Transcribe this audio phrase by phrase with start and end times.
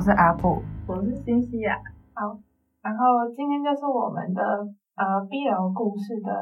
[0.00, 0.56] 我是阿布，
[0.88, 1.76] 我是新西亚。
[2.16, 2.32] 好，
[2.80, 4.40] 然后今天就是我们的
[4.96, 6.32] 呃 BL 故事的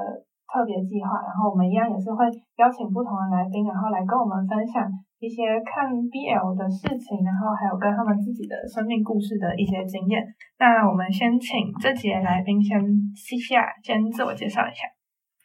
[0.46, 2.22] 特别计划，然后我们一样也是会
[2.54, 4.86] 邀请不同的来宾，然后来跟我们分享
[5.18, 10.22] 一些看 BL 的事情，然后还有跟他们自己的生命故事的一些经验。
[10.60, 12.78] 那我们先请这几位来宾先
[13.16, 14.86] 西西亚先自我介绍一下。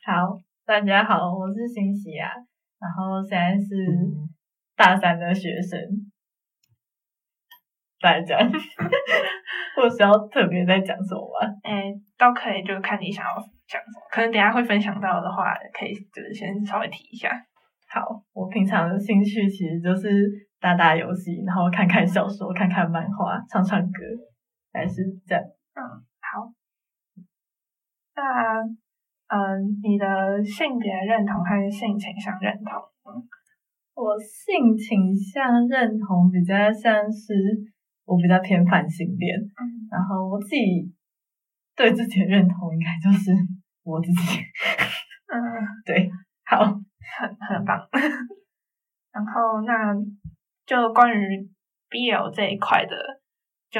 [0.06, 2.30] 好，大家好，我是新西亚，
[2.78, 3.66] 然后现在是
[4.78, 6.13] 大三的学生。
[8.04, 8.36] 大家，
[9.80, 11.48] 或需要特别在讲什么吗？
[11.64, 11.88] 哎，
[12.20, 13.32] 都可以，就看你想要
[13.66, 14.04] 讲什么。
[14.12, 17.32] 可能等下会分享到的话，可以就是先稍微提一下。
[17.88, 18.04] 好，
[18.34, 20.28] 我平常的兴趣其实就是
[20.60, 24.04] 打打游戏，然后看看小说，看看漫画，唱唱歌，
[24.74, 25.42] 还是这样。
[25.76, 25.80] 嗯，
[26.20, 26.52] 好。
[28.16, 28.60] 那，
[29.28, 33.24] 嗯，你的性别认同还是性倾向认同？
[33.96, 37.34] 我性倾向认同比较像是。
[38.06, 40.92] 我比较偏泛性恋，嗯然后我自己
[41.76, 43.32] 对自己的认同应该就是
[43.84, 44.40] 我自己，
[45.28, 45.38] 嗯，
[45.86, 46.10] 对，
[46.46, 47.78] 好，很很棒。
[49.12, 49.94] 然后那
[50.66, 51.50] 就关于
[51.90, 52.96] BL 这一块的，
[53.70, 53.80] 就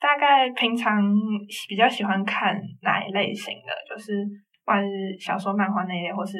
[0.00, 1.02] 大概平常
[1.68, 4.24] 比较喜欢看哪一类型的，就是
[4.64, 6.38] 不管是小说、漫画那类，或是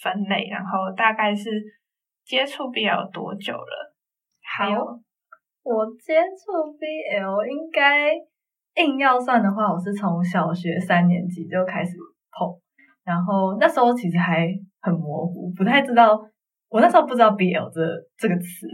[0.00, 1.50] 分类，然后大概是
[2.24, 3.94] 接触 BL 多久了？
[4.40, 5.02] 还有。
[5.66, 8.14] 我接触 BL 应该
[8.80, 11.96] 硬要算的话，我是从小学三年级就开始
[12.30, 12.56] 碰，
[13.02, 14.46] 然后那时候其实还
[14.80, 16.20] 很模糊，不太知道。
[16.68, 17.80] 我那时候不知道 BL 这
[18.16, 18.68] 这个词，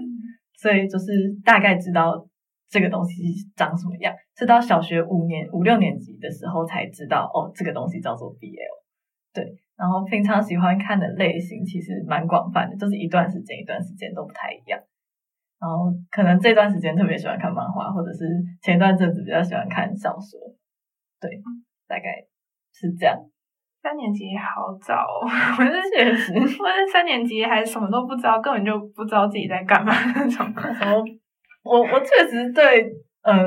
[0.59, 2.27] 所以就是大概知道
[2.69, 3.23] 这个东西
[3.57, 4.13] 长什么样。
[4.37, 8.83] 是到小学五年五六年级的时候才知道，哦，这个东西叫做 BL。
[9.33, 14.79] 对，然后平常喜欢看的类型其实蛮广泛的，就是一段时间一段时间都不太一样。
[15.63, 18.27] 然后可能这段时间特别喜欢看漫画，或者是
[18.61, 20.41] 前一段阵子比较喜欢看小说，
[21.21, 21.31] 对，
[21.87, 22.03] 大概
[22.75, 23.17] 是这样。
[23.81, 30.53] 三年级好早，我 是确实，我是三年级还什么都不知道，根本就不知道自己在干嘛那种。
[30.81, 31.05] 然后
[31.63, 32.83] 我我确实对
[33.23, 33.39] 嗯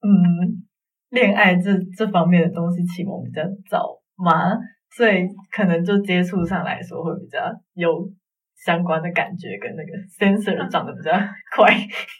[0.00, 0.64] 嗯
[1.10, 4.56] 恋爱这这方面的东西启蒙比较早嘛，
[4.96, 7.38] 所以可能就接触上来说会比较
[7.74, 8.10] 有。
[8.56, 11.10] 相关的感觉跟那个 sensor 长得比较
[11.56, 11.74] 快。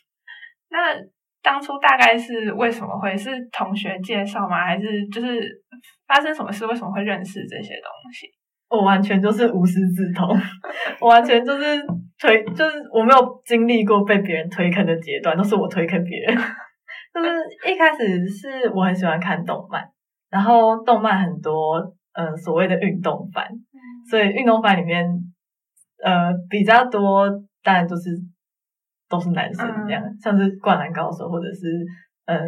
[0.70, 0.94] 那
[1.42, 4.64] 当初大概是为什么会是同学介绍吗？
[4.64, 5.40] 还是就是
[6.06, 6.66] 发生什么事？
[6.66, 8.26] 为什么会认识这些东西？
[8.68, 10.28] 我完全就是无师自通，
[11.00, 11.80] 我完全就是
[12.18, 16.34] 推，就是我没有经历过被别人推坑的阶段，都是我推坑别人。
[17.14, 19.84] 就是一开始是我很喜欢看动漫，
[20.30, 21.78] 然后动漫很多，
[22.14, 23.46] 嗯，所谓的运动番，
[24.10, 25.06] 所以运动番里面。
[26.02, 27.28] 呃，比较多，
[27.62, 28.10] 当然就是
[29.08, 31.84] 都是男生这样，像是《灌篮高手》或者是
[32.26, 32.38] 嗯，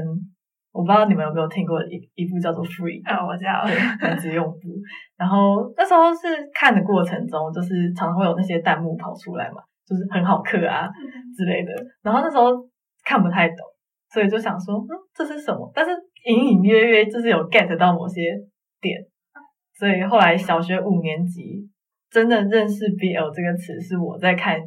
[0.72, 3.64] 我不知道你们有没有听过一一部叫做《Free》啊，我知道，
[4.00, 4.58] 很实用部。
[5.16, 10.90] 然后那时候是看的过程中，就是常常会有那些弹幕跑出来嘛，就是很好磕啊
[11.36, 11.72] 之类的。
[12.02, 12.50] 然后那时候
[13.04, 13.58] 看不太懂，
[14.10, 15.70] 所以就想说，嗯，这是什么？
[15.74, 15.92] 但是
[16.26, 18.20] 隐隐约约就是有 get 到某些
[18.80, 19.00] 点，
[19.78, 21.70] 所以后来小学五年级。
[22.16, 24.58] 真的认识 BL 这个词是我在看，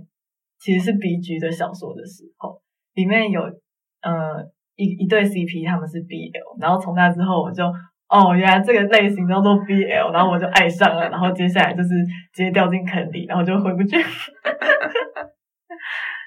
[0.60, 2.62] 其实是 B G 的小说的时候，
[2.94, 4.46] 里面有呃
[4.76, 7.66] 一一对 CP 他们是 BL，然后从那之后我就
[8.08, 11.90] 哦原来这个类型叫做 BL，然后我就爱上了，然后接下来就是
[12.32, 13.98] 直接掉进坑里，然后就回不去，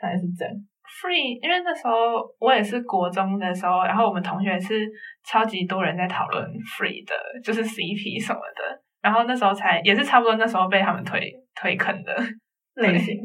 [0.02, 0.52] 大概是这样。
[0.98, 1.94] Free，因为那时候
[2.40, 4.90] 我也是国中的时候，然后我们同学是
[5.24, 6.44] 超级多人在讨论
[6.76, 8.82] Free 的，就是 CP 什么的。
[9.02, 12.16] 然后那时候才也是差不多那时候被他们推推坑的
[12.80, 13.16] 类型，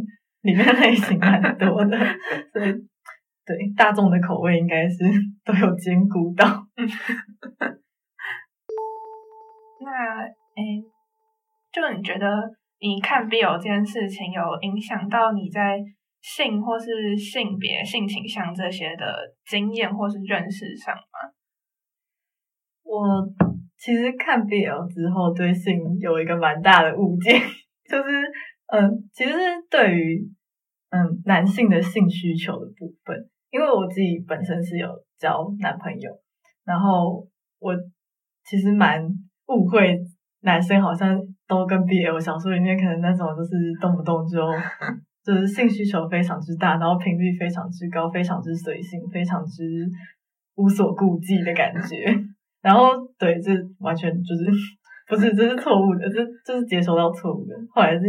[0.42, 1.98] 里面类型蛮多的，
[2.52, 2.74] 所以
[3.46, 4.98] 对大众的口味应该是
[5.46, 6.46] 都有兼顾到。
[9.80, 10.24] 那
[10.56, 10.84] 诶，
[11.72, 12.28] 就你觉得
[12.80, 15.80] 你看 BL 这件事情有影响到你在
[16.22, 21.32] 性或是性别、性倾向这些的经验或是认识上吗？
[22.84, 23.47] 我。
[23.78, 27.32] 其实看 BL 之后，对性有一个蛮大的误解，
[27.88, 28.10] 就是
[28.68, 29.38] 嗯，其实是
[29.70, 30.30] 对于
[30.90, 36.12] 嗯男性的性需求的部分，因为我自己本身是有交男朋友，
[36.66, 37.28] 然后
[37.60, 37.76] 我
[38.44, 39.04] 其实蛮
[39.48, 40.00] 误会
[40.42, 44.40] 男生好像都跟 BL 小说里面可能那种就是动不动就
[45.24, 49.64] 就是性需求非常之大，然后频率非常之高，非常之随性，非常之
[50.56, 52.06] 无所顾忌的感觉。
[52.68, 53.50] 然后，对，这
[53.80, 54.44] 完全就是
[55.08, 57.56] 不是，这是错误的，这这是接收到错误的。
[57.72, 58.04] 后来是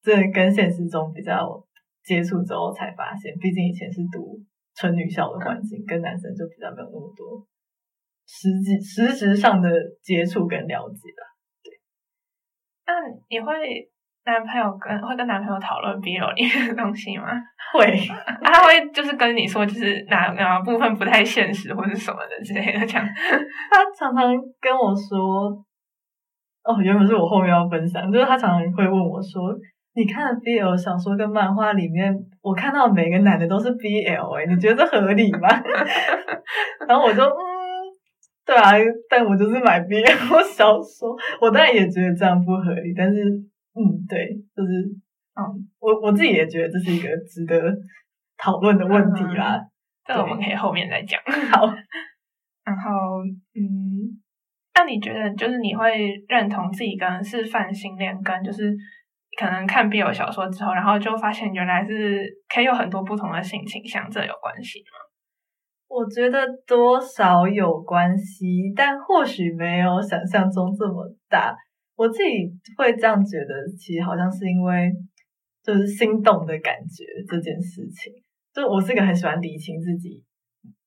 [0.00, 1.60] 这跟现实中比较
[2.04, 4.40] 接触之后才发现，毕竟以前是读
[4.76, 7.44] 纯女校的环境，跟男生就比较没有那么多
[8.24, 9.68] 实际实质上的
[10.00, 11.22] 接触跟了解了。
[11.64, 11.72] 对。
[12.86, 12.92] 那
[13.28, 13.90] 你会
[14.26, 17.24] 男朋友跟会跟男朋友讨论 BL 里面的东西吗？
[17.74, 17.96] 会，
[18.42, 23.04] 他会就是跟你说，就是哪哪部分不太现实或者什么的之类的这样。
[23.70, 25.50] 他常常跟我说，
[26.62, 29.54] 哦，原本是我后面要分享，就是他常常会问我说，
[29.94, 35.48] 你看 BL 小说跟漫画里面，我看到每个男的都是 BL，哎，你觉得合理吗？
[36.88, 37.54] 然后我就嗯。
[38.46, 38.72] 对啊，
[39.08, 43.22] 但我就是买 BL 小说，我当然也觉得这样不合理，但是，
[43.74, 44.70] 嗯，对，就是，
[45.34, 45.42] 嗯，
[45.80, 47.60] 我我自己也觉得这是一个值得
[48.36, 49.60] 讨论的问题啦。
[50.04, 51.20] 这我们可以后面再讲。
[51.50, 51.66] 好，
[52.64, 52.90] 然后，
[53.54, 54.20] 嗯，
[54.74, 58.74] 那你觉得，就是你会认同自己跟是泛性恋，跟就是
[59.38, 65.02] 可能看 BL 小说之后，然后就发现原来是可以有很多不同的性倾向，这有关系吗？
[65.88, 71.56] 我觉得多少有关系，但或许没有想象中这么大。
[71.96, 74.92] 我自己会这样觉得，其实好像是因为
[75.62, 78.12] 就是心动的感觉这件事情。
[78.52, 80.22] 就我是一个很喜欢理清自己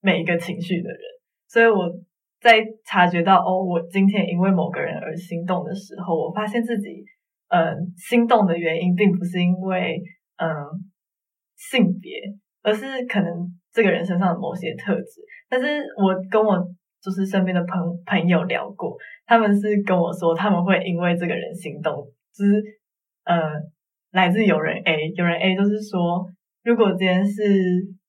[0.02, 1.00] 每一个情绪的人，
[1.48, 1.92] 所以我
[2.40, 7.04] 在察觉到哦，我今天因为某个人而心动的时候，我发现自己
[7.50, 10.02] 嗯心动的原因并不是因为
[10.38, 10.48] 嗯
[11.56, 12.12] 性别，
[12.62, 13.54] 而是可能。
[13.74, 15.68] 这个人身上的某些特质，但是
[16.02, 16.68] 我跟我
[17.08, 21.96] 就是身边的朋朋友聊过，他们是跟我说他们会因为这个人心动，
[22.36, 22.62] 就是
[23.24, 23.54] 呃
[24.12, 26.28] 来自有人 A，有人 A 就是说，
[26.66, 27.42] 如果今天是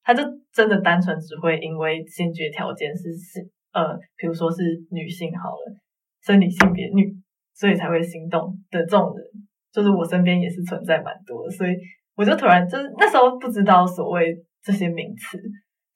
[0.02, 5.76] 他就真的单纯只会因为先决条件是是呃，比如说是女性好了，
[6.20, 7.14] 生理性别女，
[7.54, 9.24] 所以才会心动的这种人，
[9.72, 11.70] 就是我身边也是存在蛮多，所以
[12.16, 14.44] 我就突然就是那时候不知道所谓。
[14.60, 15.38] 这些名词，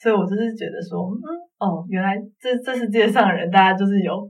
[0.02, 1.26] 所以我就是觉得说，嗯，
[1.62, 4.28] 哦，原来这这世界上人，大家就是有，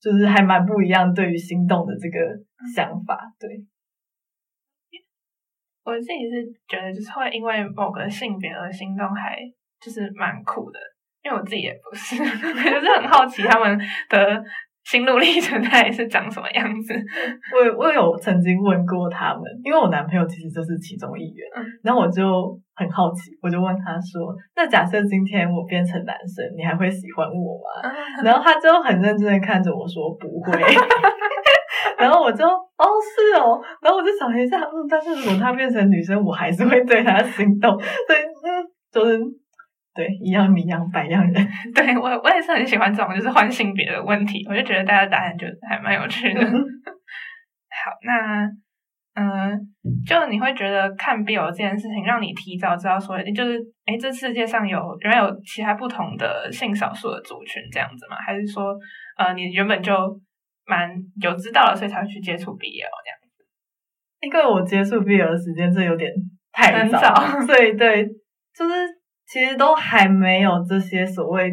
[0.00, 2.16] 就是还蛮不一样对于心动的这个
[2.72, 3.18] 想法。
[3.36, 3.50] 对，
[5.82, 9.36] 我自己是觉得，就是会因为某个性别而心动，还
[9.80, 10.78] 就是蛮酷的。
[11.24, 13.76] 因为我自己也不是， 就是很好奇他们
[14.08, 14.44] 的。
[14.88, 16.94] 心路历程大概是长什么样子？
[17.52, 21.44] 我我有曾经问过他们，因为我男朋友其实就是其中一员，
[21.84, 27.92] 然后我就很好奇，我就问他说：“那假设今天我变成男生，你还会喜欢我吗？”
[28.24, 30.56] 然后他就很认真的看着我说：“不会。”
[31.98, 39.18] 然后我就哦是哦，然后我就想一下，嗯，但是如果他变成女生，我还是会对他心动，所以嗯，就是。
[39.98, 41.34] 对，一样米养百样人。
[41.74, 46.40] 对我，我也是很喜欢这种就是换性别的问题，我就觉得大家答案就还蛮有趣的。
[46.46, 48.46] 好，那
[49.20, 49.58] 嗯，
[50.06, 58.16] 就你会觉得看 BL 这件事情，让你提早知道说，就是哎，这世界上有原来有其他不同的性少数的族群这样子吗？
[58.24, 58.76] 还是说，
[59.16, 59.92] 呃，你原本就
[60.64, 60.88] 蛮
[61.20, 63.44] 有知道了，所以才会去接触 BL 这样子？
[64.20, 66.08] 因为我接触 BL 的时间是有点
[66.52, 67.12] 太早，
[67.44, 68.06] 所以对，
[68.56, 68.97] 就是。
[69.30, 71.52] 其实都还没有这些所谓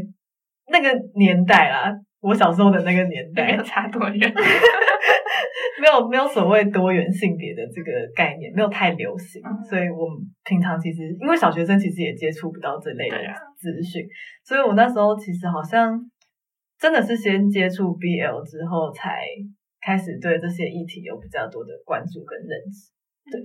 [0.71, 1.91] 那个年代啦，
[2.21, 4.15] 我小时候的那个年代，差多远，
[5.81, 13.17] 没有没有所谓多元性别的这个概念，没有太流行，所以我们平常其实因为小学生其实也接触不到这类的
[13.57, 14.07] 资讯，
[14.45, 15.99] 所以我那时候其实好像
[16.79, 19.19] 真的是先接触 BL 之后，才
[19.81, 22.93] 开始对这些议题有比较多的关注跟认识。
[23.29, 23.41] 对，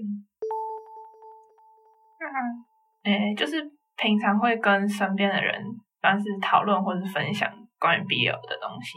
[3.05, 3.80] 那诶，就是。
[4.03, 5.63] 平常会跟身边的人，
[6.01, 8.97] 算是讨论或是分享关于 BL 的东西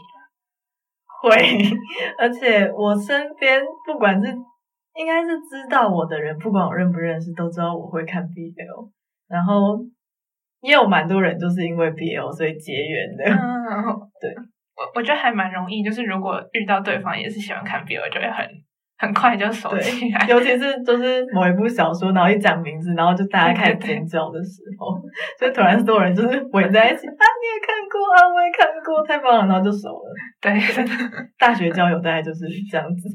[1.22, 1.30] 会，
[2.18, 4.34] 而且我身边不管是
[4.96, 8.90] 应该是知道我的人，不管我认不认识，都知道我会看 BL。
[9.26, 9.78] 然后
[10.60, 13.24] 也有蛮多人就是因为 BL 所以结缘的。
[14.20, 14.34] 对，
[14.76, 18.46] 我我觉得还蛮容易，就是如果遇到对方也是喜欢看 BL，就会很。
[19.04, 24.98] 很快就熟起来，尤其是就是某一部小说，然后一讲名字，然后就大家开始尖叫的时候，
[25.38, 27.12] 就突然所有人就是围在一起啊！
[27.12, 30.10] 你也看过啊，我也看过，太棒了，然后就熟了。
[30.40, 30.58] 对，
[31.38, 33.06] 大学交友大概就是这样子。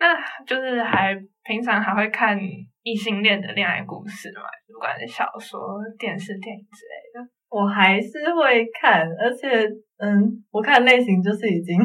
[0.00, 2.36] 那就是还平常还会看
[2.82, 4.42] 异性恋的恋爱故事嘛？
[4.72, 5.60] 不管是小说、
[5.98, 9.64] 电视、电影之类的，我还是会看，而且
[9.98, 11.78] 嗯，我看类型就是已经。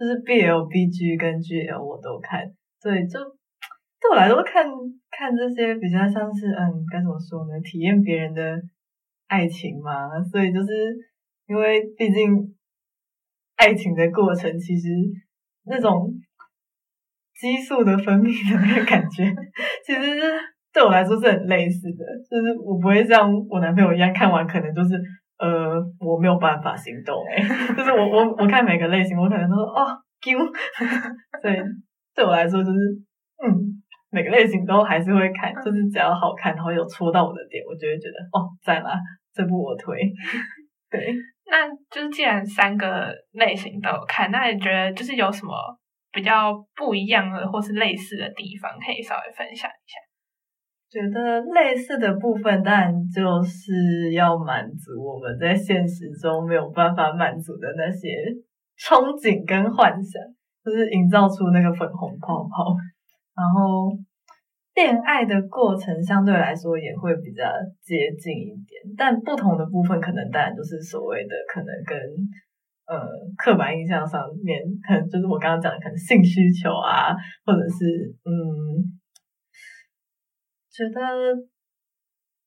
[0.00, 2.40] 就是 B L B G 跟 G L 我都看，
[2.80, 3.20] 所以就
[4.00, 4.64] 对我来说看
[5.10, 7.60] 看这些比较像是嗯该怎么说呢？
[7.60, 8.62] 体验别人的
[9.28, 10.72] 爱情嘛，所以就是
[11.46, 12.56] 因为毕竟
[13.56, 14.88] 爱情的过程其实
[15.66, 16.10] 那种
[17.34, 19.24] 激素的分泌的那个感觉，
[19.84, 20.20] 其实是
[20.72, 24.94] 对我来说是很类似的，就是我不会像我男朋友一样看完可能就是
[25.40, 27.40] 呃我没有办法行动哎、
[27.74, 29.86] 就是我我我看每个类型我可能都说哦
[30.20, 30.38] 丢，
[31.40, 31.56] 所以
[32.14, 32.78] 对我来说就是
[33.42, 33.48] 嗯
[34.10, 38.92] 每个类型都还是会看，就是只要好看然后有戳到我的点，我就会觉得哦赞啦，
[39.32, 39.98] 这部我推，
[40.90, 41.14] 对。
[41.52, 45.52] 那就是既然三个类型都有看，那你觉得就是有什么
[46.12, 49.98] 比较不一样的或是类似的地方，可以稍微分享一下？
[50.90, 58.08] 觉得类似的部分，当然就是要满足我们在现实中没有办法满足的那些
[58.76, 60.20] 憧憬跟幻想，
[60.64, 62.74] 就是营造出那个粉红泡泡。
[63.36, 63.96] 然后
[64.74, 67.44] 恋爱的过程相对来说也会比较
[67.80, 71.96] 接近一点，但不同的部分可能当然就是所谓的可能跟
[72.90, 73.06] 呃
[73.38, 77.14] 刻板印象上面，可能就是我刚刚讲的可能性需求啊，
[77.46, 78.98] 或者是嗯。
[80.80, 81.36] 觉得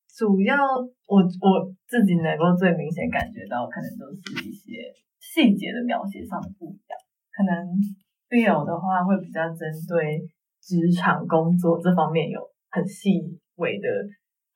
[0.10, 0.58] 主要
[1.06, 6.98] 我我自己能够最明显感觉到，可能都是一些细节的描写上的不一样。
[7.32, 7.54] 可能
[8.30, 10.22] BL 的话会比较针对
[10.62, 13.22] 职场工作这方面有很细
[13.58, 13.88] 微的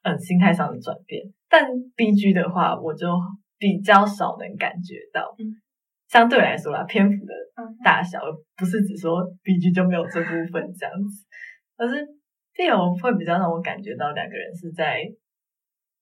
[0.01, 3.07] 嗯心态上的转变，但 BG 的话我就
[3.59, 5.35] 比较少能感觉到。
[5.37, 5.53] 嗯，
[6.07, 8.19] 相对来说啦，篇幅的嗯大小
[8.55, 11.25] 不是只说 BG 就没有这部分这样子，
[11.77, 12.07] 而是
[12.57, 15.03] BL 会比较让我感觉到两个人是在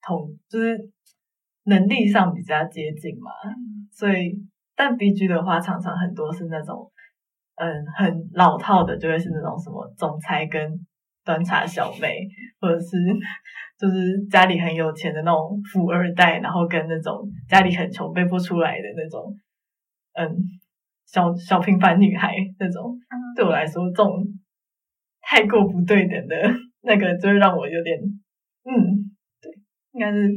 [0.02, 0.90] 同就是
[1.66, 3.32] 能力上比较接近嘛，
[3.92, 4.34] 所以
[4.76, 6.90] 但 BG 的话常常很多是那种
[7.56, 10.80] 嗯很老套的，就会是那种什么总裁跟
[11.26, 12.28] 端茶小妹，
[12.62, 12.98] 或者是
[13.78, 19.38] 就是家里很有钱的那种富二代，然后跟那种家里很穷被不出来的那种
[20.14, 20.38] 嗯
[21.08, 22.96] 小小平凡女孩那种，
[23.36, 24.24] 对我来说这种
[25.28, 26.36] 太过不对等的
[26.84, 27.98] 那个，就会让我有点
[28.64, 29.52] 嗯，对，
[29.94, 30.30] 应该是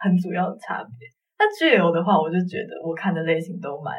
[0.00, 0.92] 很主要的差别。
[1.38, 3.94] 那 GL 的话，我就觉得我看的类型都蛮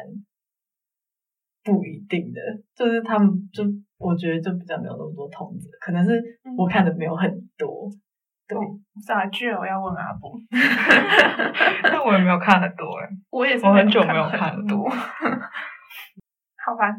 [1.63, 2.41] 不一定的，
[2.75, 3.63] 就是他们就
[3.99, 6.19] 我觉得就比较没有那么多通则，可能是
[6.57, 7.89] 我看的没有很多。
[8.47, 8.57] 对，
[9.05, 10.37] 是啊，剧我要问阿布，
[11.83, 14.89] 但我也没有看很多哎，我也是我很久没没有看很多。
[14.89, 16.93] 好吧，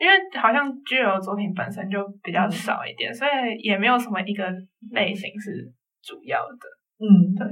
[0.00, 4.44] 因为好像 GL 作品本身就比较少一点，所以也没有什么一个
[4.92, 5.70] 类型是
[6.02, 6.66] 主要的。
[6.98, 7.46] 嗯，对。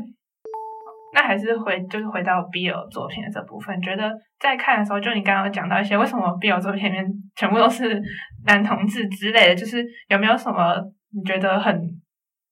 [1.14, 8.00] 那还是回就是回到 BL 作品的这部分，觉得在看的时候，就你刚刚讲到一些为什么 BL 作品里面全部都是
[8.46, 10.76] 男同志之类的，就是有没有什么
[11.14, 11.74] 你觉得很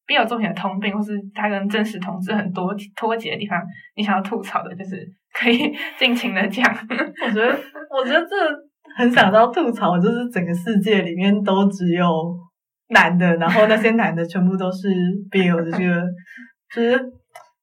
[0.07, 3.63] BL 作品的通病，或是他跟真实同志很多脱节的地方，
[3.95, 6.65] 你想要吐槽的，就是可以 尽情的讲。
[7.25, 7.59] 我觉得，
[7.91, 8.37] 我觉得这
[8.97, 12.07] 很想到吐槽，就是整个世界里面都只有
[12.91, 14.89] 男的，然后那些男的全部都是
[15.31, 16.03] BL 的这个，
[16.75, 17.13] 就是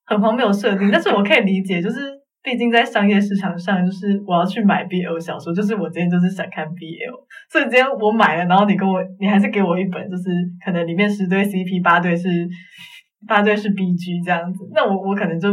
[0.06, 0.90] 很荒谬设定。
[0.92, 2.02] 但是我可以理解，就是
[2.44, 7.14] 毕竟在商业市场上，就是我要去买 BL 小说，就是我今天就是想看 BL，
[7.50, 10.24] 所以今天我买了，然后你跟我，你还是给我一本，就是
[10.66, 12.28] 可能里面十对 CP，八对是
[13.28, 15.50] 八对是 BG 这样子，那我我可能就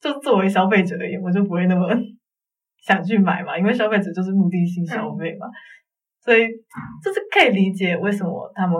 [0.00, 1.88] 就作为消费者而言，我就不会那么
[2.82, 5.46] 想去买嘛，因为消费者就是目的性消费嘛，
[6.20, 6.46] 所以
[7.02, 8.76] 就是可以理解为什么他们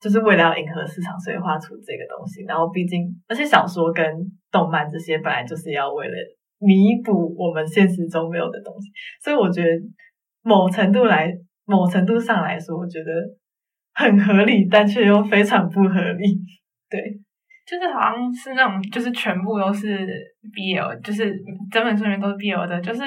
[0.00, 2.44] 就是为了要迎合市场，所以画出这个东西。
[2.44, 4.04] 然后毕竟，而且小说跟
[4.50, 6.14] 动漫这些本来就是要为了
[6.58, 8.90] 弥补我们现实中没有的东西，
[9.22, 9.68] 所以我觉得
[10.42, 11.32] 某程度来，
[11.64, 13.10] 某程度上来说，我觉得
[13.94, 16.38] 很合理，但却又非常不合理。
[16.90, 17.20] 对，
[17.66, 20.06] 就是好像是那种，就是全部都是
[20.52, 21.34] BL，就是
[21.70, 23.02] 整本书里面都是 BL 的，就是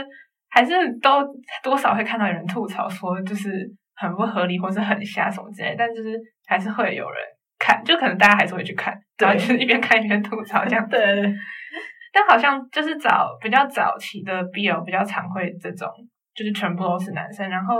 [0.49, 1.23] 还是都
[1.63, 3.51] 多少会看到有人吐槽说，就是
[3.95, 7.21] 很不合理或是很瞎什么之类，但就是还是会有人
[7.59, 10.87] 看，就可能大家还是会去看，然后就是一边看一边吐槽这样。
[10.89, 10.99] 对，
[12.11, 15.87] 但好像就是早比较早期的 BL 比较常会这种，
[16.33, 17.75] 就是全部都是男生，然后。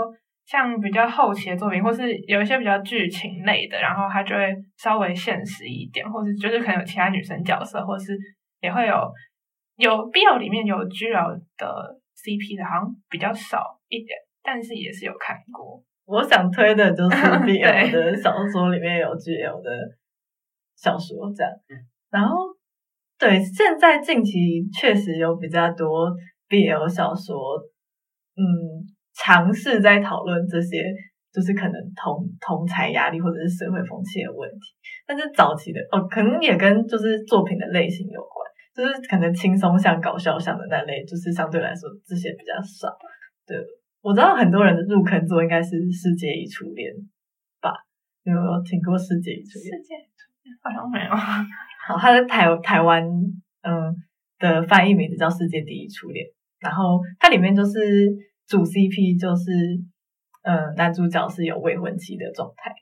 [0.48, 8.16] 像比较后期的作品，或是有一些比较剧情类的，然后它就会稍微现实一点，或是就是可能有其他女生角色，或是
[8.62, 8.94] 也会有
[9.76, 15.84] 有 BL 里面有 GL 的 CP 的，好像比较少一点，但是也是有看过。
[16.06, 19.70] 我想推的就是 BL 的小说里面有 GL 的
[20.74, 21.52] 小说这样，
[22.10, 22.36] 然后
[23.18, 26.10] 对现在近期确实有比较多
[26.48, 27.36] BL 小说，
[28.34, 28.96] 嗯。
[29.24, 30.82] 尝试在讨论这些，
[31.32, 34.74] 就是可能同同才压力或者是社会风气的问题。
[35.06, 42.96] 但是早期的哦，可能也跟就是作品的类型有关，就是可能轻松向、搞笑向的那类，就是相对来说这些比较少。
[43.46, 43.56] 对，
[44.00, 46.92] 我知道很多人的入坑作应该是《世界一初恋》
[47.60, 47.72] 吧？
[48.24, 49.72] 有没有听过《世界一初恋》？
[49.76, 49.94] 世界
[50.62, 51.10] 好像没有。
[51.88, 53.02] 好，他的台台湾
[53.62, 53.96] 嗯
[54.38, 56.26] 的翻译名字叫《世界第一初恋》，
[56.60, 57.80] 然后它里面就是
[58.48, 59.52] 主 CP 就是
[60.42, 62.72] 嗯男主角是有未婚妻的状态，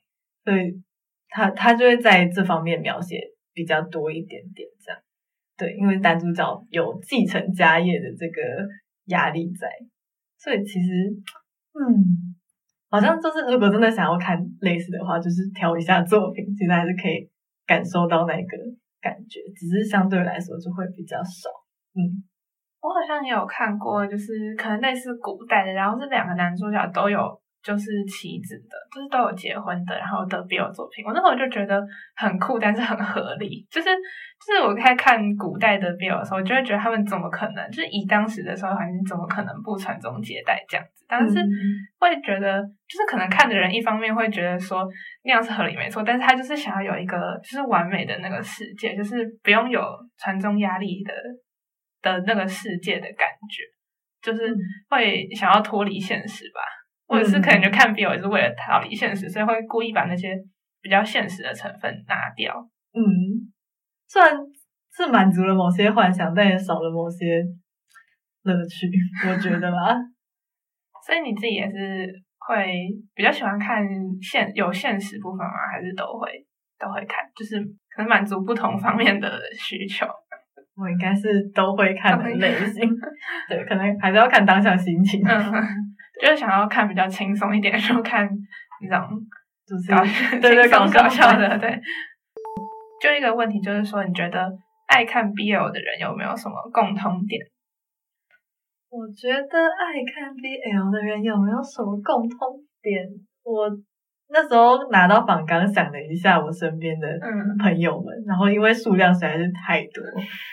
[0.44, 0.82] 所以
[1.28, 3.20] 他他就会在这方面描写
[3.52, 5.00] 比较多一点点这样。
[5.58, 8.40] 对，因为男主角有继承家业的这个
[9.06, 9.68] 压力在，
[10.38, 11.10] 所以其实
[11.74, 12.32] 嗯。
[12.88, 17.28] 好像就是，如果真的想要看类似的话，就是挑一下作品，其实还是可以
[17.66, 18.56] 感受到那个
[19.00, 21.50] 感觉，只是相对来说就会比较少。
[21.94, 22.22] 嗯，
[22.86, 27.18] 我好像也有看过，就是可能类似古代的，然后是两个男主角都有。
[27.66, 33.66] 就是妻子的，就是都有结婚的，然后的 BL 作品，我那时候就觉得很酷，但是很合理。
[33.68, 33.88] 就是
[34.38, 41.04] 就是我在看古代的 BL 的时候，我就会觉得他们怎么可能，就是以当时的时候环境，怎么可能不传宗接代这样子？
[41.08, 41.40] 但是
[41.98, 44.86] 会觉得，就是可能看的人一方面会觉得说
[45.24, 49.82] 那样是合理没错，但是他就是想要有一个就是完美的那个世界，就是不用有
[50.18, 51.12] 传宗压力的
[52.02, 53.62] 的那个世界的感觉，
[54.22, 54.54] 就是
[54.88, 56.60] 会想要脱离现实吧。
[57.08, 60.36] 或者是可能就看 BL 也是为了逃离现实，所以会故意把那些
[60.82, 62.52] 比较现实的成分拿掉。
[62.92, 63.00] 嗯，
[64.08, 64.36] 虽然
[64.92, 67.44] 是满足了某些幻想，但也少了某些
[68.42, 68.90] 乐趣，
[69.30, 69.94] 我觉得吧。
[71.06, 72.66] 所以你自己也是会
[73.14, 73.86] 比较喜欢看
[74.20, 75.54] 现有现实部分吗？
[75.72, 76.44] 还是都会
[76.76, 77.22] 都会看？
[77.36, 77.60] 就是
[77.94, 80.04] 可能满足不同方面的需求。
[80.76, 82.88] 我应该是都会看的类型，
[83.48, 85.22] 对，可能还是要看当下心情。
[86.20, 88.28] 就是想要看比较轻松一点，就看
[88.82, 89.18] 那种
[89.66, 90.02] 就是搞
[90.40, 91.80] 对对搞搞笑的，对。
[93.00, 94.50] 就一个问题，就是说，你觉得
[94.86, 97.40] 爱看 BL 的人有没有什么共通点？
[98.88, 102.38] 我觉得爱看 BL 的人有没有什么共通
[102.80, 103.04] 点？
[103.44, 103.68] 我
[104.28, 107.06] 那时候拿到仿纲，想了一下我身边的
[107.58, 110.02] 朋友们，然后因为数量实在是太多，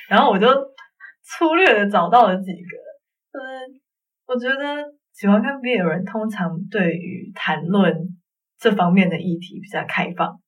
[0.10, 0.48] 然后我就
[1.24, 2.70] 粗略的找到了几个，
[3.32, 3.82] 就是
[4.26, 4.94] 我觉得。
[5.14, 7.96] 喜欢看 BL 人通常对于谈论
[8.58, 10.42] 这方面的议题比较开放，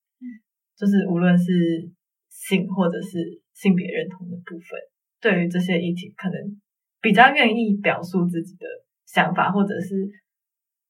[0.76, 1.88] 就是无论是
[2.30, 3.20] 性或者是
[3.54, 4.80] 性别认同的部分，
[5.22, 6.60] 对于这些议题可能
[7.00, 8.66] 比较愿意表述自己的
[9.06, 10.10] 想法，或者是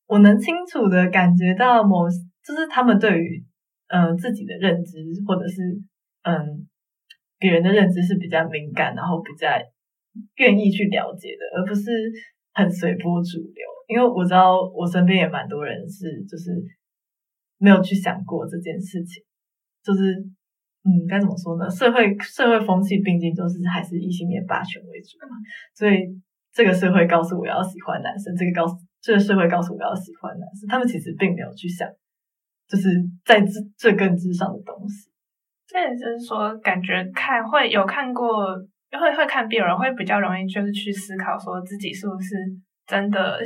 [0.08, 2.08] 我能清楚的感觉到某
[2.44, 3.44] 就是他们对于
[3.88, 5.62] 嗯自己的认知或者是
[6.24, 6.68] 嗯
[7.38, 9.48] 别人的认知是比较敏感，然后比较
[10.38, 11.92] 愿意去了解的，而不是。
[12.58, 16.56] 很随波逐流，因为我知道我身边也蛮多人是，就是
[17.58, 19.22] 没有去想过这件事情，
[19.84, 20.14] 就是
[20.86, 21.70] 嗯，该怎么说呢？
[21.70, 25.36] 社会社会风气毕竟就是还是异性恋霸权为主嘛，
[25.76, 26.08] 所以
[26.54, 31.88] 这个社会告诉我要喜欢男生，这个告诉这个社会告诉我要喜欢男生，他们其实并没有去想，
[32.68, 32.90] 就是
[33.24, 35.12] 在这这根之上的东西。
[35.68, 38.26] 这也就是说，感觉看会有看过。
[38.96, 42.34] 会会看 BL 人会比较容易，就是去思考说自己是不是
[42.88, 43.38] 真的，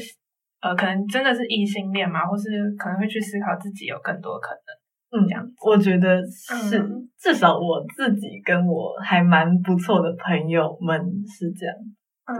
[0.61, 5.43] 呃，可能真的是异性恋嘛，或是可能会去思考自己有更多可能，嗯，这样。
[5.65, 6.85] 我觉得是，
[7.17, 11.75] 至少我自己跟我还蛮不错的朋友们是这样。
[12.27, 12.37] 嗯，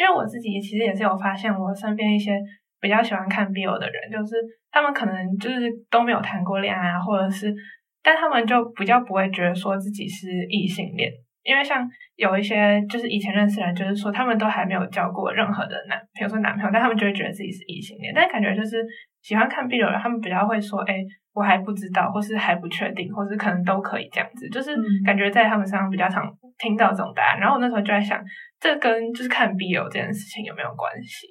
[0.00, 2.40] 因为我自己其实也是有发现，我身边一些
[2.80, 4.34] 比较喜欢看 BL 的人，就是
[4.70, 7.54] 他们可能就是都没有谈过恋爱啊，或者是，
[8.02, 11.12] 但他们就比较不会觉得说自己是异性恋。
[11.42, 11.86] 因为像
[12.16, 18.12] 有一些就是以前认识人，就是说他们都还没有交过任何的男，比如说男朋友，但他们就会觉得自己是异性恋。
[18.14, 18.82] 但感觉就是
[19.22, 26.24] 喜欢看 BL 的人，他们比较会说：“哎，我还不知道，或是还不确定，或是可能都可以这样子。”就是感觉在他们身上比较常
[26.58, 27.40] 听到这种答案。
[27.40, 28.22] 然后我那时候就在想，
[28.58, 31.26] 这跟就是看 BL 这件事情有没有关系？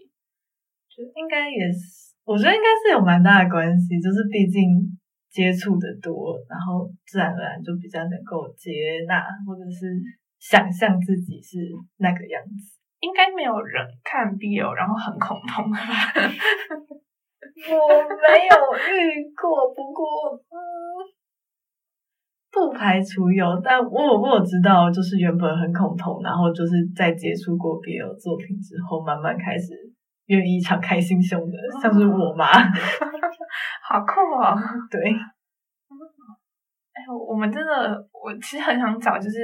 [0.89, 3.99] 就应该也是，我觉得应该是有蛮大的关系。
[3.99, 4.97] 就是毕竟。
[5.31, 8.71] 接触的多，然后自然而然就比较能够接
[9.07, 9.85] 纳，或者是
[10.39, 11.59] 想象自己是
[11.97, 12.81] 那个样子。
[12.99, 15.77] 应该没有人看 BL 然后很恐同吧？
[17.69, 20.05] 我没有遇过，不过
[20.49, 20.59] 嗯，
[22.51, 23.59] 不排除有。
[23.63, 29.73] 但我我知道，就是原本很恐同，然后就是在接触过 BL 作品之后，慢慢开始
[30.27, 32.45] 愿意敞开心胸的，像是我妈。
[33.89, 34.53] 好酷哦！
[34.91, 35.01] 对，
[36.93, 39.39] 哎，我们真的，我其实很想找就是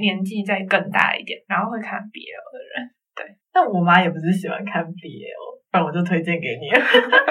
[0.00, 2.90] 年纪再更大一点，然后会看 BL 的人。
[3.14, 6.68] 对，但我妈也不是喜欢看 BL，不然我就推荐给你。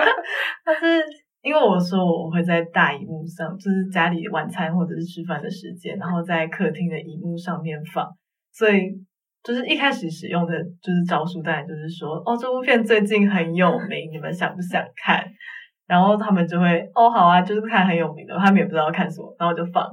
[0.66, 1.04] 但是
[1.42, 8.08] 因为我说我会在大荧幕上，就是家里晚餐或者是吃饭的时间，然后在客厅的荧幕上面放，
[8.52, 8.92] 所以
[9.44, 15.26] 就是一开始使用的就是招数，当然就是说，哦，这部片最近很有名，你们想不想看？
[15.88, 19.86] 然后他们就会哦好啊，就是看很有名的，他们也不知道看什么，然后就放。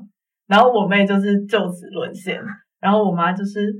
[0.47, 2.41] 然后我妹就是就此沦陷，
[2.81, 3.75] 然后我妈就是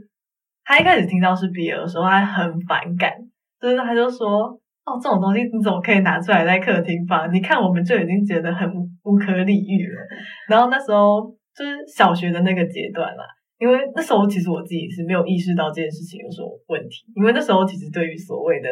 [0.65, 3.13] 她一开始听到是 BL 的时候，她很反感，
[3.61, 4.61] 就是他就说。
[4.89, 7.31] 哦，这种东西你怎么可以拿出来在客厅放？
[7.31, 8.67] 你看我们就已经觉得很
[9.05, 10.01] 无可理喻了。
[10.49, 13.23] 然后那时候就是小学的那个阶段啦，
[13.59, 18.71] 因为那时候其实我自己是没有意识到这件事情有什么问题，因为那时候其实对于所谓的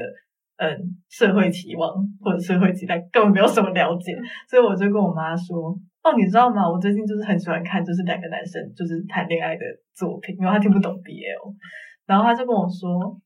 [0.57, 1.93] 嗯社会期望
[2.25, 4.17] 或者社会期待根本没有什么了解，
[4.49, 6.67] 所以我就跟我妈说：“哦，你知道吗？
[6.67, 9.61] 我最近就是很喜欢看就是两个男生就是谈恋爱的
[9.95, 11.53] 作品，因为他听不懂 BL。”
[12.09, 13.21] 然后他就跟我说。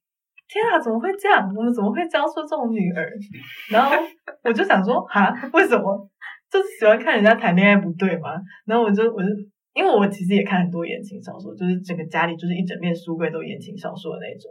[0.52, 1.46] 天啊，怎么会这样？
[1.54, 3.08] 我们怎么会教出这种女儿？
[3.70, 3.96] 然后
[4.42, 6.10] 我就想说，哈，为什么？
[6.50, 8.30] 就是喜欢看人家谈恋爱不对吗？
[8.66, 9.28] 然后我就我就，
[9.74, 14.50] 因为我其实也看很多言情小说，就是整个家里就是一整面书柜都言情小说的那种。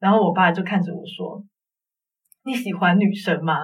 [0.00, 1.44] 然后我爸就看着我说
[2.46, 3.58] ：“你喜欢女生吗？”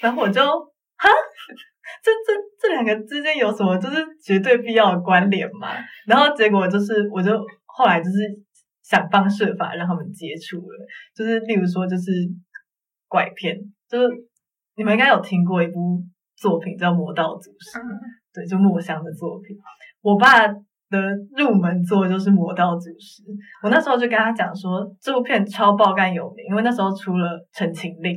[0.00, 1.08] 然后我就哈，
[2.04, 5.70] 这这这两个之间有什么就是绝对必要的关联吗？
[6.06, 7.36] 然后结果就是，我就
[7.66, 8.12] 后来就是。
[8.82, 12.10] 想方设法让他们接触了，就是例如说，就是
[13.08, 13.56] 拐骗，
[13.88, 14.08] 就是
[14.76, 16.02] 你们应该有听过一部
[16.36, 17.78] 作品叫《魔道祖师》，
[18.34, 19.56] 对，就墨香的作品。
[20.00, 20.98] 我爸的
[21.36, 23.22] 入门作就是《魔道祖师》，
[23.62, 28.12] 我那时候就跟他讲说，这部片超爆肝有名，因为那时候出了《陈情令》，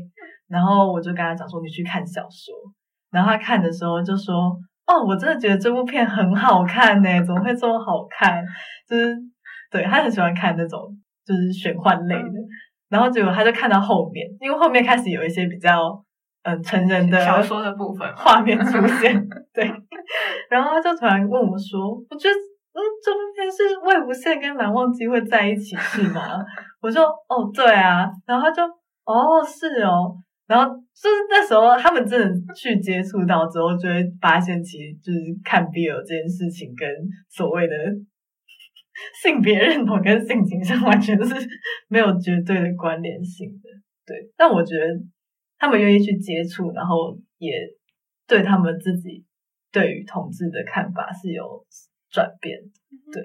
[0.47, 2.55] 然后我就跟他讲说，你去看小说，
[3.11, 8.43] 然后他看的时候就说，哦，我真的觉得这部片很好看呢，怎么会这么好看？
[8.89, 9.15] 就是。
[9.75, 10.79] 对他很喜欢看那种
[11.25, 12.39] 就是玄幻类的，
[12.87, 16.01] 然后结果他就看到后面，因为后面开始有一些比较
[16.43, 19.69] 嗯成人的小说的部分画面出现，对，
[20.49, 26.21] 然后他就突然问我说：“我觉得嗯这部片是魏无羡跟蓝忘机会在一起是吗？”
[26.81, 28.63] 我说：“哦对啊。”然后他就
[29.03, 30.15] ：“哦是哦。”
[30.47, 36.87] 然后就是那时候他们真的去接触到之后，就会发现其实就是看 BL 这件事情跟
[37.29, 37.73] 所谓的。
[39.21, 41.35] 性别认同跟性倾向完全是
[41.89, 43.69] 没有绝对的关联性的，
[44.05, 44.15] 对。
[44.37, 44.85] 但我觉得
[45.57, 47.51] 他们愿意去接触，然后也
[48.27, 49.25] 对他们自己
[49.71, 51.65] 对于同志的看法是有
[52.09, 52.57] 转变，
[53.11, 53.21] 对，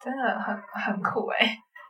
[0.00, 1.46] 真的很很酷哎。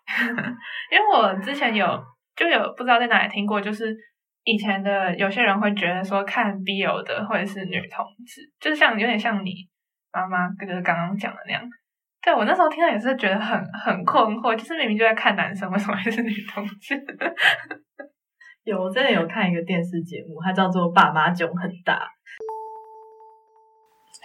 [0.91, 1.87] 因为我之前有
[2.35, 3.95] 就有不知道在哪里听过，就是
[4.45, 9.69] 以前的有些人会觉得说看 BL 的或者是女同志，就是像有点像你
[10.13, 11.63] 妈妈哥哥刚刚讲的那样。
[12.21, 17.01] 对我那时候听到也是觉得很很困惑，就是明明就在看男生，为什么还是女同志？
[18.65, 21.95] 有，我真的有看一个电视节目，它叫做《爸妈囧很大》。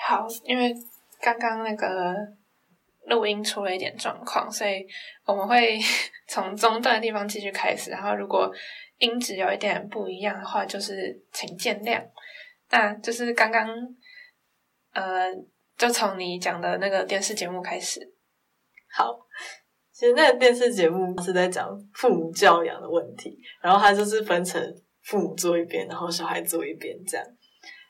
[0.05, 0.73] 好，因为
[1.21, 2.15] 刚刚那个
[3.05, 4.85] 录音出了一点状况，所以
[5.25, 5.79] 我们会
[6.27, 7.91] 从中断的地方继续开始。
[7.91, 8.51] 然后如果
[8.97, 12.03] 音质有一点不一样的话，就是请见谅。
[12.71, 13.69] 那就是刚刚
[14.93, 15.31] 呃。
[15.85, 17.99] 就从你讲的那个电视节目开始。
[18.95, 19.13] 好，
[19.91, 24.61] 其实那个电视节目是在讲父母教养的问题，然后它就是分成
[25.03, 27.27] 父母坐一边，然后小孩坐一边这样。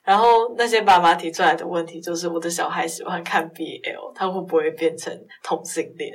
[0.03, 6.11] 然后那些爸妈提出来的问题就是：我的小孩喜欢看 BL，他会不会变成同性恋？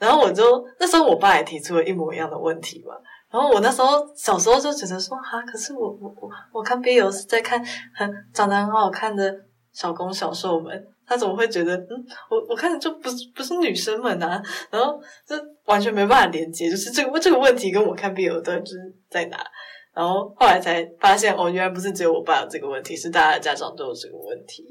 [0.00, 0.42] 然后我就
[0.80, 2.92] 那时候我爸也提出了一模一样的问题嘛。
[3.30, 9.32] 然后我那时候小时候就觉得说：哈，可是我我我我看 BL 是在看很长得很好看的
[9.72, 10.84] 小公小兽们。
[11.06, 15.34] 他怎么会觉得，嗯，我我看着就不不是女生们啊，然后这
[15.66, 18.78] 完全没办法连接，就是这个这个问题跟我看 BL 的就是
[19.10, 19.38] 在哪，
[19.94, 24.64] 然后后来才发现，哦，原来不是只有我爸有这个问题，是大家的家长都有这个问题，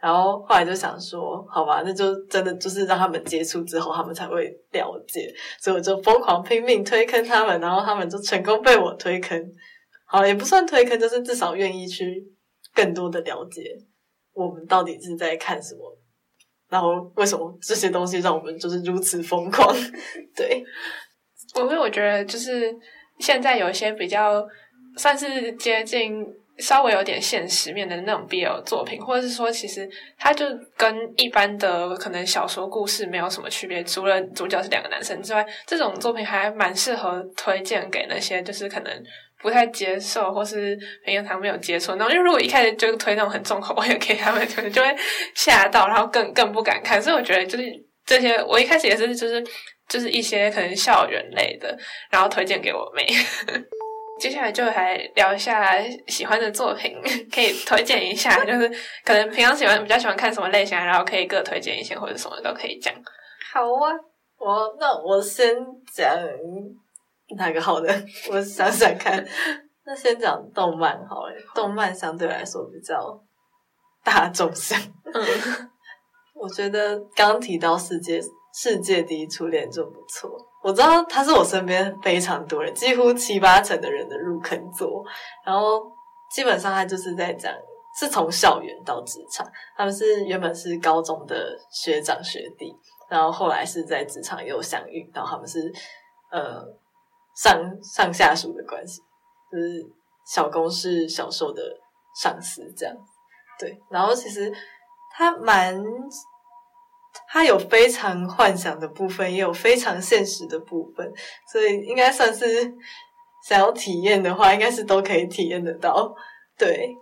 [0.00, 9.42] 然后后来就想说，好吧，那就真的就是让他们接触之后，他们才会了解，所以我就疯狂拼命推坑他们，然后他们就成功被我推坑，
[10.06, 12.24] 好了，也不算推坑，就是至少愿意去
[12.74, 13.62] 更多的了解。
[14.32, 15.96] 我们到底是在看什么？
[16.68, 19.74] 然后为什么这些东西让我们就是如此疯狂？
[20.36, 20.64] 对，
[21.56, 22.72] 因为我觉得就是
[23.18, 24.46] 现在有一些比较
[24.96, 26.24] 算是接近
[26.58, 39.04] 稍微有点现实面的那种 BL 作品，或者是说其实它就跟一般的可能小说故事没有什么区别，除了主角是两个男生之外，这种作品还蛮适合推荐给那些就是可能。
[39.42, 44.88] 不太接受，或是朋友他没有接触，然后 因为如果一开始就推那种很重口味给他们，可能就会
[45.34, 47.00] 吓到，然后更更不敢看。
[47.00, 47.64] 所以我觉得就是
[48.04, 49.42] 这些，我一开始也是就是
[49.88, 51.76] 就是一些可能校园类的，
[52.10, 53.06] 然后推荐给我妹。
[54.20, 56.94] 接下来就来聊一下喜欢的作品，
[57.32, 58.70] 可以推荐一下，就是
[59.02, 62.92] 可能平常喜欢比较喜欢看什么类型，然后可以各推荐一些或者什么都可以讲。
[63.50, 63.96] 好啊，
[64.38, 65.54] 我那我先
[65.90, 66.06] 讲。
[67.36, 67.92] 哪个好的？
[68.30, 69.24] 我想想看。
[69.84, 73.18] 那先讲动漫好了，动漫相对来说比较
[74.04, 74.78] 大众向。
[75.04, 75.14] 嗯，
[76.34, 78.20] 我觉得刚提到世界
[78.54, 80.30] 世界第一初恋就不错，
[80.62, 85.02] 我知道他是我身边非常多人，几乎七八成的人的入坑作，
[85.44, 85.82] 然后
[86.30, 87.52] 基本上他就是在讲
[87.98, 89.44] 是从校园到职场，
[89.76, 92.72] 他们是原本是高中的学长学弟，
[93.08, 95.72] 然后后来是在职场又相遇，然后他们是
[96.30, 96.62] 呃
[97.40, 99.00] 上上下属的关系，
[99.50, 99.86] 就是
[100.26, 101.62] 小公是小受的
[102.14, 103.12] 上司这样子，
[103.58, 104.52] 对，然后其实
[105.16, 105.82] 他蛮。
[107.26, 111.12] 他有非常幻想的部分，也有非常现实的部分，
[111.50, 112.46] 所以应该算是
[113.44, 116.14] 想要体验的话，应该是都可以体验得到。
[116.56, 116.96] 对，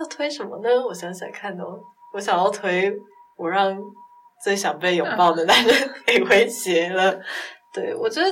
[0.00, 0.68] 要推什么呢？
[0.88, 1.80] 我想想看哦，
[2.12, 2.92] 我想要推
[3.36, 3.80] 我让
[4.42, 7.16] 最想被拥抱的男人 给威胁了。
[7.72, 8.28] 对我觉得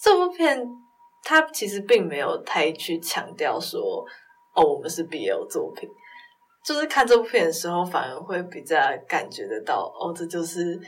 [0.00, 0.64] 这部片，
[1.24, 4.04] 它其实并没有太去强调说，
[4.54, 5.88] 哦，我们是 BL 作品。
[6.64, 8.76] 就是看这部片的时候，反而会比较
[9.08, 10.78] 感觉得到，哦，这就是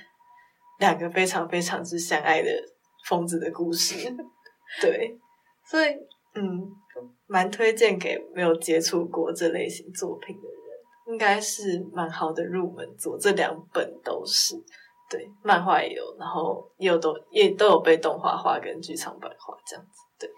[0.79, 2.51] 两个非常非常之相爱的
[3.07, 3.97] 疯子的故事。
[4.83, 5.19] 对，
[5.65, 5.89] 所以
[6.35, 6.69] 嗯，
[7.27, 13.17] 蛮推荐给没有接触过这类型作品的人，应该是蛮好的入门作。
[13.19, 14.57] 这两本都是，
[15.11, 19.99] 对，漫画也有，然后也有都也都有被动画化跟剧场版化这样子。
[20.19, 20.31] 对，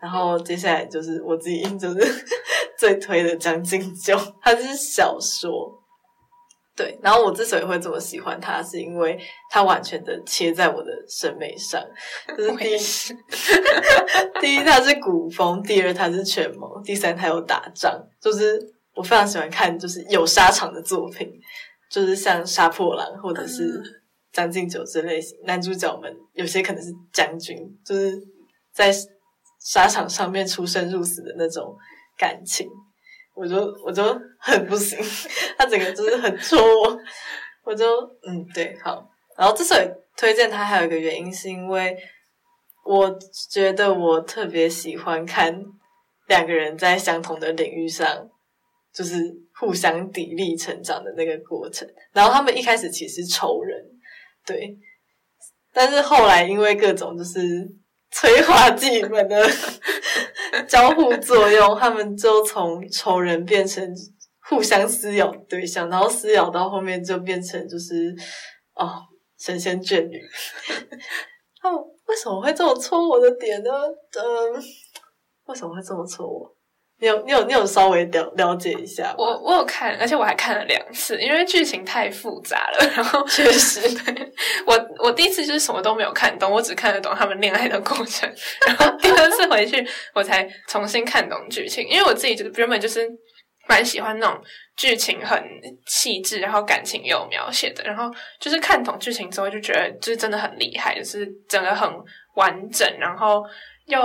[0.00, 2.00] 然后接下来就是我自己就是。
[2.78, 5.72] 最推的《将进酒》，它是小说，
[6.76, 6.94] 对。
[7.02, 11.82] 然后我之所以会这么喜欢它，是因为它完全的切在我的审美上。
[12.36, 12.76] 就是第一，
[14.42, 17.98] 第一它是古风，第二它是权谋，第三它有打仗。
[18.20, 18.60] 就是
[18.94, 21.32] 我非常喜欢看，就是有沙场的作品，
[21.90, 23.82] 就是像《杀破狼》或者是
[24.36, 28.12] 《将进酒》这类型，男主角们有些可能是将军，就是
[28.72, 28.92] 在
[29.60, 31.74] 沙场上面出生入死的那种。
[32.18, 32.66] 感情，
[33.34, 34.02] 我就我就
[34.40, 34.98] 很不行，
[35.58, 36.98] 他整个就是很戳我，
[37.62, 37.84] 我就
[38.26, 41.94] 嗯对好，然后之所以推荐他，还有一个原因是因为
[42.86, 43.18] 我
[43.50, 45.54] 觉得我特别喜欢看
[46.26, 48.26] 两个人在相同的领域上
[48.94, 49.20] 就是
[49.60, 53.78] 互相砥砺成长的那个过程，然后他们一开始其实仇人，
[54.46, 54.78] 对，
[55.72, 57.68] 但是后来因为各种就是
[58.10, 59.46] 催化剂们的。
[60.68, 63.86] 交互作用，他们就从仇人变成
[64.48, 68.14] 互相撕咬对象，然后撕咬到后面就变成就是
[68.74, 69.02] 哦
[69.38, 70.18] 神仙眷侣。
[71.60, 73.70] 他们为什么会这么戳我的点呢？
[73.70, 74.62] 嗯，
[75.44, 76.55] 为什么会这么戳我？
[76.98, 79.14] 你有你有你有稍微了了解一下？
[79.18, 82.90] 我我有看，而且我还看了两次，因为剧情太复杂了。
[82.96, 84.32] 然后确实，对
[84.66, 88.26] 我我第一次就是什么都没有看懂，我只看得懂他们恋爱的过程。
[88.66, 93.06] 然后第二次回去，我才重新看懂剧情，因为我自己就是原本就是
[93.68, 94.40] 蛮喜欢那种
[94.74, 95.38] 剧情很
[95.84, 97.84] 细致，然后感情也有描写的。
[97.84, 98.04] 然后
[98.40, 101.86] 就是看懂剧情之后，就觉得就是真的很厉害，就是整个很
[102.36, 103.42] 完整，然后
[103.84, 103.98] 又。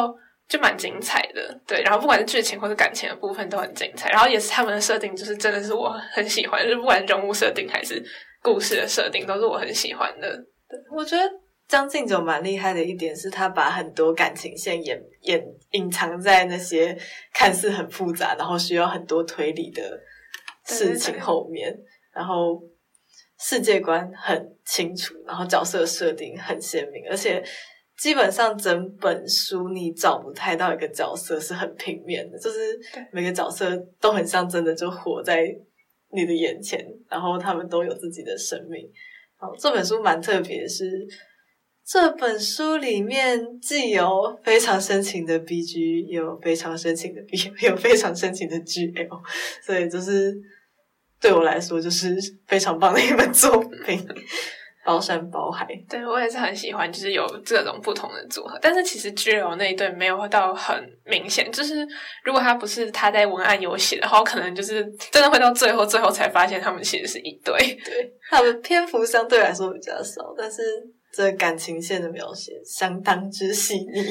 [0.51, 8.03] 就蛮精彩的，对，然后不管是剧情或者感情的部分都很精彩，然后也是他们的设定，就是真的是我很喜欢，就是不管人物设定还是
[8.43, 10.27] 故事的设定，都是我很喜欢的。
[10.67, 11.23] 对，我觉得
[11.69, 16.97] 张晋九蛮厉害的一点是他把很多感情线掩掩隐藏在那些
[17.33, 19.97] 看似很复杂，然后需要很多推理的
[20.65, 21.73] 事情后面，
[22.13, 22.61] 然后
[23.39, 27.41] 世界观很清楚，然后角色设定很鲜明，而且。
[28.01, 32.59] 基本上整本书你找不太到一个角色是很平面的，就是
[33.13, 35.45] 每个角色都很像真的就活在
[36.11, 38.89] 你的眼前，然后他们都有自己的生命。
[39.37, 40.89] 好，这本书蛮特别，是
[41.85, 49.21] 这本书里面既有非常深情的 B G，也有非常深情的 B，有非常深情的 G L，
[49.63, 50.35] 所以就是
[51.19, 54.03] 对我来说就是非常棒的一本作品。
[54.83, 58.57] 包山包海，对我也是很喜欢，就是有这种不同的组合。
[58.61, 61.87] 但是其实 G L 那一对没有到很明显，就是
[62.23, 67.55] 如果他不是他在文案有写的话，可能就是真的会到最后最后才发现他们其实是一对。
[67.85, 70.61] 对，他们篇幅相对来说比较少，但是
[71.13, 74.01] 这感情线的描写相当之细腻，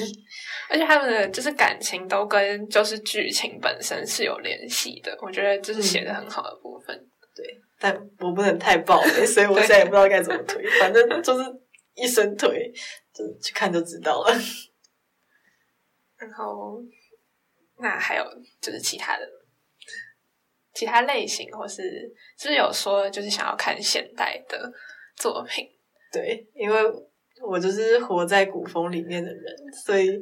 [0.69, 6.97] 而且他们的就是感情都跟就是剧情本身是有联系的，我觉得这是写的很好的部分。
[7.35, 7.45] 对。
[7.83, 11.45] 但我不能太暴力， 所以我现在也不知道该怎么推，反正就是
[11.95, 12.71] 一声推，
[13.11, 14.31] 就去看就知道了。
[16.19, 16.79] 然后，
[17.79, 18.25] 那还有
[18.61, 19.27] 就是其他的
[20.75, 21.83] 其他类型，或是
[22.39, 24.71] 就是有说就是想要看现代的
[25.17, 25.67] 作品。
[26.13, 26.77] 对，因为
[27.43, 30.21] 我就是活在古风里面的人，所以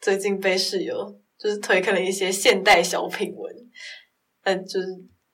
[0.00, 3.54] 最近被室友就是推开了一些现代小品文，
[4.42, 4.88] 但就是。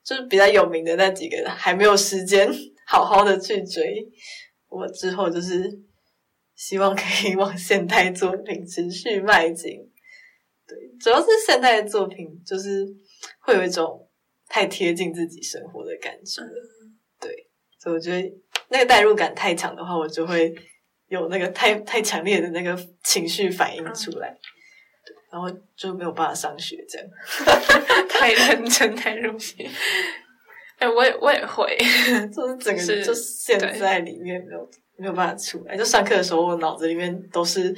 [0.05, 2.49] 就是比较有名的那几个，还没有时间
[2.87, 4.07] 好好的去追。
[4.69, 5.71] 我之后就是
[6.55, 9.73] 希望可以往现代作品持续迈进。
[10.67, 12.87] 对，主要是现代的作品就是
[13.41, 14.09] 会有一种
[14.49, 16.43] 太贴近自己生活的感觉。
[17.21, 17.31] 对，
[17.79, 18.33] 所以我觉得
[18.69, 20.55] 那个代入感太强的话，我就会
[21.09, 24.39] 有那个太太强烈的那个情绪反应出来，对，
[25.33, 27.09] 然后就没有办法上学这样。
[28.09, 29.69] 太认真太入戏。
[30.79, 31.77] 哎、我也我也会，
[32.35, 35.77] 就是整个是就陷在里面，没有没有办法出来。
[35.77, 37.73] 就上课的时候，我脑子里面都是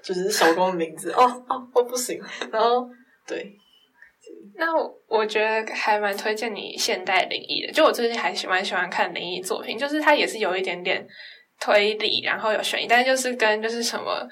[0.00, 2.18] 就是手工的名字，哦哦，我不行。
[2.50, 2.88] 然后
[3.26, 3.52] 对，
[4.54, 11.06] 那我我觉得还蛮推荐你现代灵异的，就我最近还喜蛮喜欢看灵异作品，就是它也是有一点点
[11.60, 14.26] 推理，然后有悬疑，但是就是跟就是什么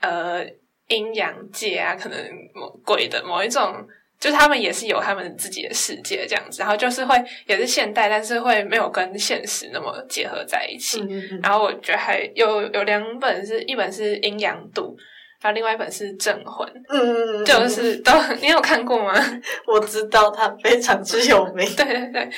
[0.00, 0.44] 呃
[0.88, 2.18] 阴阳界啊，可能
[2.54, 3.74] 某鬼的某一种，
[4.18, 7.14] 就是他们也是有他们自己的世界这样子，然后就是会
[7.46, 11.00] 也是现代，但是会没有跟现实那么结合在一起。
[11.02, 14.96] 嗯嗯然后我觉得还有有两本是一本是阴阳度，
[15.40, 19.14] 然后另外一本是镇魂，嗯，就是都你有看过吗？
[19.68, 21.64] 我知道它非常之有名。
[21.76, 22.28] 对对对，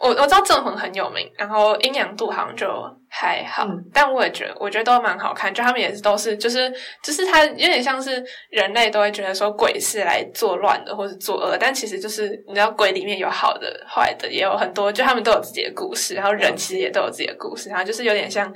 [0.00, 2.66] 我我知道镇魂很有名，然后阴阳度好像就
[3.14, 6.72] 还好，嗯但我也觉得我觉得都蛮好看，就他们也是都是就是
[7.02, 18.52] 就是他有点像是人类都会觉得说鬼是来作乱的或是作恶，但其实就是你知道鬼里面有好的坏的，也有很多，就他们都有自己的故事，然后人其实也都有自己的故事，然后就是有点像。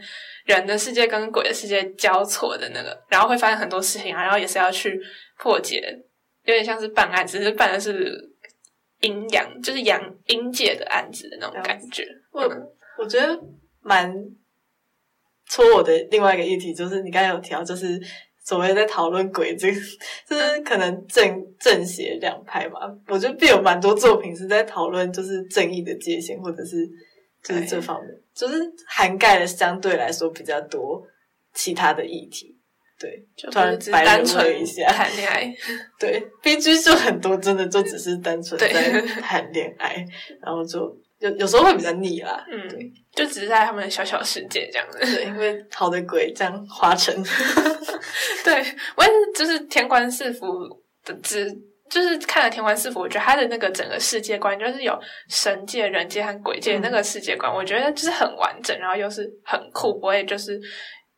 [0.47, 4.97] 人的世界跟鬼的世界交错的那个，然后会发生很多事情啊，然后也是要去
[5.41, 5.83] 破解，
[6.45, 8.17] 有点像是办案，只是办的是
[9.01, 12.07] 阴阳，就是阳阴界的案子的那种感觉。
[12.31, 12.49] 我
[12.97, 13.37] 我觉得
[13.81, 14.09] 蛮
[15.49, 18.01] 戳我的另外一个议题，就是你刚才有提到，就是
[18.45, 19.81] 所谓在讨论鬼这个，
[20.29, 22.81] 就是可能正正邪两派嘛。
[23.09, 26.89] 我觉得必有蛮多作品是在讨论就是正义的界限，或者是
[27.43, 28.55] 就是这方面，就是
[28.87, 31.03] 涵盖了相对来说比较多
[31.55, 32.55] 其他的议题。
[32.99, 35.55] 对，就突然白人单纯一下谈恋爱，
[36.01, 40.03] 对，B G 就很多，真的就只是单纯在谈恋爱，
[40.41, 42.45] 然后就有有时候会比较腻啦。
[42.51, 44.99] 嗯对，就只是在他们的小小世界这样子。
[45.01, 47.15] 对，因为好的鬼这样花成，
[48.45, 48.55] 对
[48.97, 50.47] 我也是，就是天官赐福
[51.05, 51.53] 的只。
[51.89, 54.99] 就是看了《天官赐福》，我觉得他的那个整个世界观，就是有
[55.29, 60.55] 神界、人界和鬼界那个世界观，我觉得就是很完整，然后又是很酷，不会就是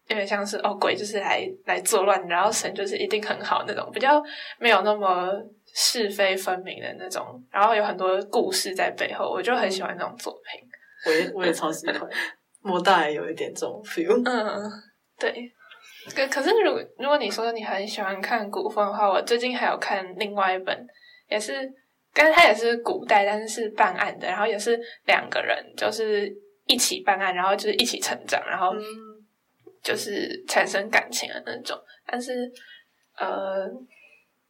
[0.09, 4.23] 有点像是哦鬼就是来来作乱，然后神就是一定很好那种，比较
[4.59, 5.33] 没有那么
[5.81, 10.69] 是非分明的那种，然后有很多故事在背后，我就很喜欢那种作品。
[11.07, 12.11] 我也我也超喜欢。
[12.61, 14.69] 莫大也有一点这种 feel，嗯，
[15.17, 15.53] 对。
[16.13, 20.87] 可可是，如果如果你说你很喜欢看古风的话，我最近还有看另外一本，
[21.29, 21.73] 也是，
[22.13, 26.29] 但是它也是古代，但是是办案的，然后也是两个人就是
[26.67, 28.75] 一起办案，然后就是一起成长，然后
[29.81, 31.79] 就是产生感情的那种。
[32.05, 32.51] 但是，
[33.17, 33.71] 呃，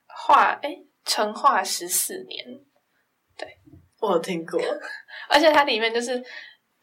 [0.06, 0.70] 画哎，
[1.08, 2.44] 成化十四年，
[3.36, 3.48] 对
[4.00, 4.60] 我有听过。
[5.28, 6.22] 而且它里面就是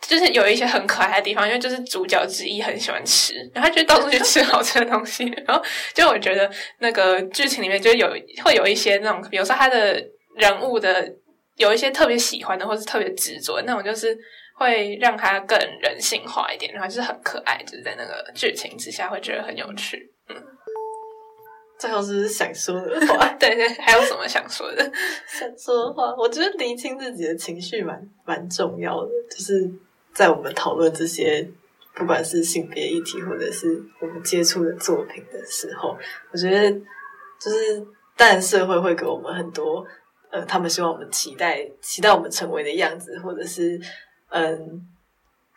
[0.01, 8.09] 就是有一些很可爱的地方，因为就是主角之一很喜欢吃，然后他就到处去吃好吃的东西，然后就我觉得那个剧情里面就有
[8.43, 9.93] 会有一些那种，比如说他的
[10.35, 11.09] 人物的
[11.55, 14.17] 有一些特别喜欢的，或是特别执着的那种，就是
[14.57, 20.11] 会让他更人性化一点，然后就是很可爱，就是在那个剧情之下会觉得很有趣。
[21.77, 23.27] 最后是是想说的话？
[23.39, 24.91] 对 对，还有什么想说的？
[25.27, 29.69] 想说的话，我觉得厘清自己的情绪蛮蛮重要的，就是
[30.13, 31.47] 在我们讨论这些，
[31.93, 35.97] 不管是性别议题或者是我们接触的作品的时候，
[36.31, 36.71] 我觉得
[37.39, 37.85] 就是
[38.15, 39.85] 当然社会会给我们很多，
[40.31, 43.77] 呃，他们希望我们期待期待我们成为的样子，或者是
[44.29, 44.57] 嗯，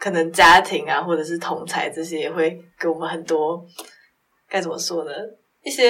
[0.00, 3.64] 可能家庭啊，或者是同才这些也会给我们很多
[4.48, 5.12] 该怎么说呢？
[5.62, 5.84] 一些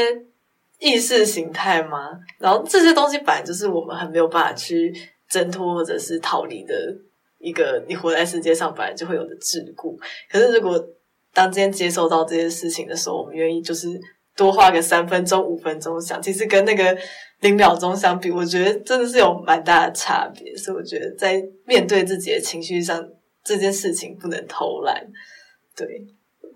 [0.79, 2.11] 意识形态吗？
[2.39, 4.95] 然后这些东西本来就是我们很没有办法去
[5.29, 6.75] 挣脱或者是逃离的
[7.39, 9.97] 一个你活在世界上本来就会有的桎梏。
[10.31, 10.83] 可是如果
[11.35, 13.89] 当今天接受到这些事情的时候，我们愿意就是
[14.37, 16.97] 多花个三分钟、五分钟想，其实跟那个
[17.41, 20.57] 零秒钟相比，我觉得真的是有蛮大的差别。
[20.57, 23.09] 所以我觉得在面对自己的情绪上，
[23.45, 25.07] 这件事情不能偷懒。
[25.77, 25.87] 对。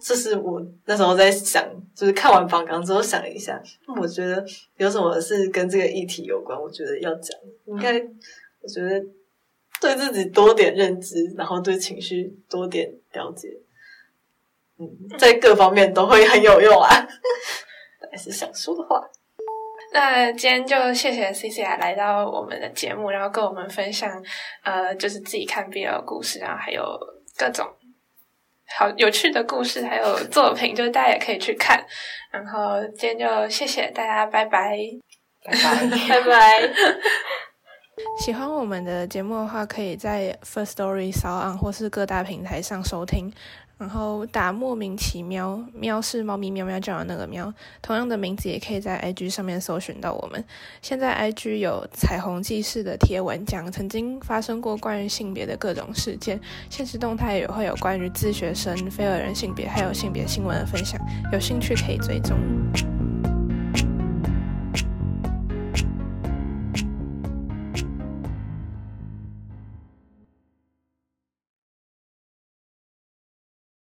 [0.05, 3.63] 这是我那时候在想，就是看完访纲之后想了一下，
[4.01, 4.45] 我觉得
[4.77, 7.93] 有什么是跟这个议题有关，我觉得要讲，应该，
[8.61, 9.01] 我觉得
[9.81, 13.49] 对自己多点认知，然后对情绪多点了解，
[14.79, 16.89] 嗯，在各方面都会很有用啊。
[18.03, 19.01] 大概是想说的话。
[19.93, 24.11] 那今天就谢谢 C C 来到我们的节目，然后跟我们分享，
[24.65, 26.83] 呃，就是自己看 BL 的故事，然后还有
[27.37, 27.67] 各种
[28.79, 31.85] 好有趣的故事，还有作品，就是大家也可以去看。
[32.31, 34.77] 然后今天就谢谢大家，拜拜，
[35.45, 35.87] 拜拜。
[36.09, 36.71] 拜拜。
[38.19, 43.33] 喜欢我们的节目的话，可以在 First Story、s o u n 或是各大平台上收听。
[43.83, 47.53] 然后打莫名其妙，喵是猫咪喵喵叫的那个喵，
[47.83, 50.43] 同样的名字也可以在 IG 上面搜寻到我们。
[50.81, 61.01] 现在 IG 有彩虹记事的贴文，讲曾经发生过关于性别的各种事件，现实动态也会有关于自学生、非二人性别还有性别新闻的分享，
[61.33, 62.39] 有兴趣可以追踪。